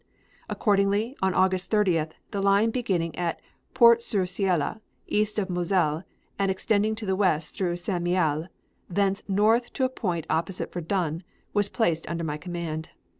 Accordingly, 0.49 1.15
on 1.21 1.35
August 1.35 1.69
30th, 1.69 2.13
the 2.31 2.41
line 2.41 2.71
beginning 2.71 3.15
at 3.15 3.39
Port 3.75 4.01
sur 4.01 4.25
Seille, 4.25 4.81
east 5.05 5.37
of 5.37 5.45
the 5.49 5.53
Moselle 5.53 6.05
and 6.39 6.49
extending 6.49 6.95
to 6.95 7.05
the 7.05 7.15
west 7.15 7.53
through 7.55 7.77
St. 7.77 8.03
Mihiel, 8.03 8.47
thence 8.89 9.21
north 9.27 9.71
to 9.73 9.85
a 9.85 9.89
point 9.89 10.25
opposite 10.27 10.73
Verdun, 10.73 11.21
was 11.53 11.69
placed 11.69 12.09
under 12.09 12.23
my 12.23 12.37
command. 12.37 12.89